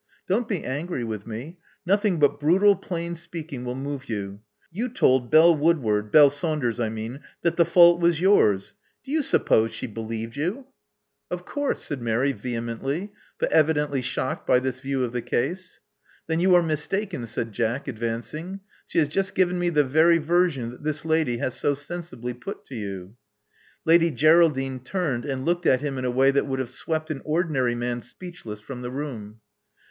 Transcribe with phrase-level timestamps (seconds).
[0.27, 4.39] Don't be angry with me— nothing but brutal plain speaking will move you.
[4.71, 8.73] You told Belle Woodward— Belle Saunders, I mean— that the fault was yours.
[9.03, 10.65] Do you suppose she believed you?"
[11.29, 14.79] 234 Love Among the Artists Of course," said Mary, vehemently, but evidently shocked by this
[14.79, 15.79] view of the case.
[16.25, 18.61] Then you are mistaken," said Jack, advancing.
[18.87, 22.65] She has just given me the very version that this lady has so sensibly put
[22.65, 23.17] to you."
[23.85, 27.21] Lady Geraldine turned and looked at him in a way that would have swept an
[27.23, 29.41] ordinary man speechless from the room.